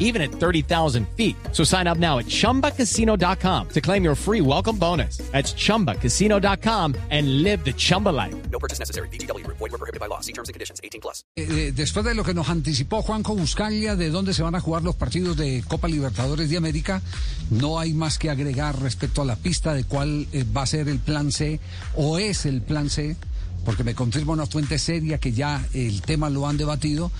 [0.00, 1.36] even at 30,000 feet.
[1.52, 5.18] So sign up now at chumbacasino.com to claim your free welcome bonus.
[5.30, 8.34] That's chumbacasino.com and live the Chumba life.
[8.50, 9.08] No purchase necessary.
[9.08, 9.46] BGW.
[9.46, 10.20] Void were prohibited by law.
[10.20, 10.80] See terms and conditions.
[10.82, 11.22] 18 plus.
[11.36, 14.60] Eh, eh, después de lo que nos anticipó Juanjo Buscalia de dónde se van a
[14.60, 17.02] jugar los partidos de Copa Libertadores de América,
[17.50, 20.88] no hay más que agregar respecto a la pista de cuál eh, va a ser
[20.88, 21.60] el plan C
[21.94, 23.16] o es el plan C,
[23.64, 27.10] porque me confirma una fuente seria que ya el tema lo han debatido.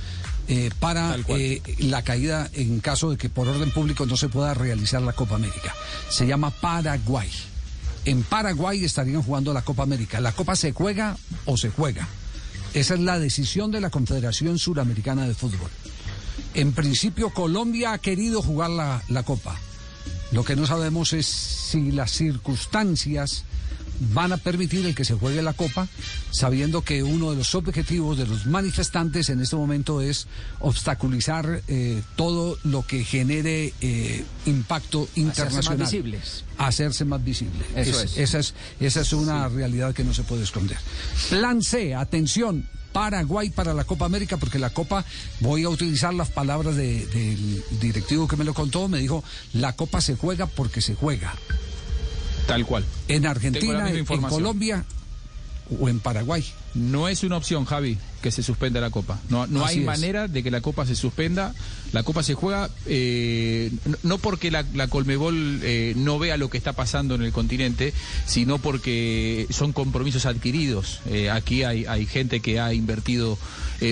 [0.53, 4.53] Eh, para eh, la caída en caso de que por orden público no se pueda
[4.53, 5.73] realizar la Copa América.
[6.09, 7.31] Se llama Paraguay.
[8.05, 10.21] En Paraguay estarían jugando la Copa América.
[10.21, 12.09] ¿La Copa se juega o se juega?
[12.75, 15.71] Esa es la decisión de la Confederación Suramericana de Fútbol.
[16.55, 19.57] En principio, Colombia ha querido jugar la, la Copa.
[20.33, 23.45] Lo que no sabemos es si las circunstancias
[24.01, 25.87] van a permitir el que se juegue la Copa,
[26.31, 30.27] sabiendo que uno de los objetivos de los manifestantes en este momento es
[30.61, 35.79] obstaculizar eh, todo lo que genere eh, impacto internacional.
[35.79, 36.45] más visibles.
[36.59, 37.65] Hacerse más visible.
[37.77, 38.17] Eso es.
[38.17, 40.79] Esa es, esa es una realidad que no se puede esconder.
[41.29, 42.67] Plan C, atención.
[42.93, 45.05] Paraguay para la Copa América, porque la Copa,
[45.39, 49.77] voy a utilizar las palabras de- del directivo que me lo contó, me dijo, la
[49.77, 51.33] Copa se juega porque se juega.
[52.51, 52.85] Tal cual.
[53.09, 54.05] En Argentina, en.
[54.05, 54.85] Colombia
[55.79, 56.45] o en Paraguay.
[56.75, 59.19] No es una opción, Javi, que se suspenda la Copa.
[59.31, 59.87] No, no Así hay es.
[59.87, 61.55] manera de que la Copa se suspenda.
[61.93, 63.71] La Copa se juega eh,
[64.03, 67.93] no- porque la, la Colmebol eh, no vea lo que está pasando en el continente,
[68.27, 71.01] sino porque son compromisos adquiridos.
[71.07, 73.39] Eh, aquí hay, hay gente que ha invertido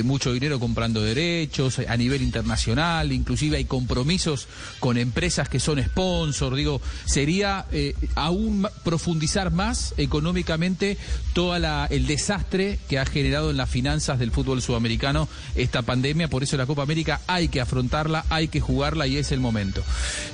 [0.05, 4.47] mucho dinero comprando derechos a nivel internacional, inclusive hay compromisos
[4.81, 6.55] con empresas que son sponsor.
[6.55, 7.65] Digo, sería
[8.15, 10.99] aún profundizar más económicamente
[11.33, 16.29] todo el desastre que ha generado en las finanzas del fútbol sudamericano esta pandemia.
[16.29, 19.83] Por eso la Copa América hay que afrontarla, hay que jugarla y es el momento.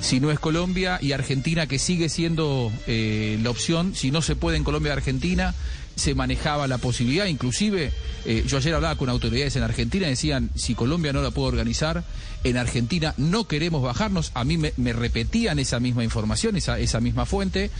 [0.01, 4.35] Si no es Colombia y Argentina, que sigue siendo eh, la opción, si no se
[4.35, 5.55] puede en Colombia y Argentina,
[5.95, 7.91] se manejaba la posibilidad, inclusive
[8.25, 12.03] eh, yo ayer hablaba con autoridades en Argentina decían, si Colombia no la puede organizar,
[12.43, 16.99] en Argentina no queremos bajarnos, a mí me, me repetían esa misma información, esa, esa
[16.99, 17.71] misma fuente,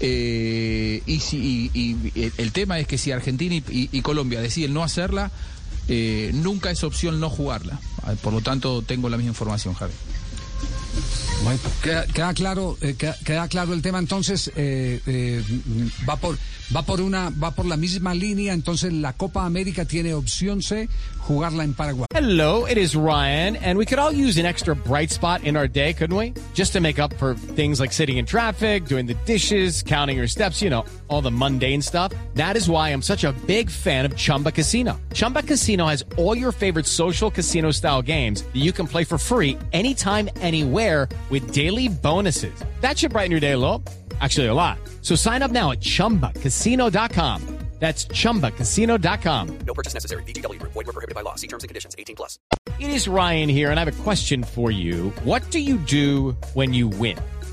[0.00, 4.82] eh, y, si, y- y el- tema es que si Argentina y, Colombia deciden no
[4.82, 5.30] hacerla,
[5.88, 7.78] eh, nunca es opción no jugarla.
[8.02, 9.92] Ah, Por lo tanto, tengo la misma información, Javi.
[11.42, 13.98] Bueno, queda, queda claro, eh, queda, queda claro el tema.
[13.98, 15.42] Entonces eh, eh,
[16.08, 16.36] va por
[16.74, 18.52] va por una va por la misma línea.
[18.52, 22.06] Entonces la Copa América tiene opción C, jugarla en Paraguay.
[22.12, 25.66] Hello, it is Ryan, and we could all use an extra bright spot in our
[25.66, 26.34] day, couldn't we?
[26.54, 30.28] Just to make up for things like sitting in traffic, doing the dishes, counting your
[30.28, 32.12] steps, you know, all the mundane stuff.
[32.34, 35.00] That is why I'm such a big fan of Chumba Casino.
[35.14, 39.16] Chumba Casino has all your favorite social casino style games that you can play for
[39.16, 42.52] free anytime, anywhere with daily bonuses.
[42.80, 43.82] That should brighten your day a little.
[44.20, 44.78] Actually, a lot.
[45.00, 47.60] So sign up now at chumbacasino.com.
[47.80, 49.58] That's chumbacasino.com.
[49.66, 50.22] No purchase necessary.
[50.24, 50.58] BGW.
[50.62, 51.34] Void were prohibited by law.
[51.36, 51.96] See terms and conditions.
[51.98, 52.38] 18 plus.
[52.78, 55.10] It is Ryan here, and I have a question for you.
[55.24, 57.18] What do you do when you win?